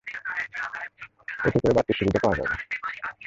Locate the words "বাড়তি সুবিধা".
1.77-2.19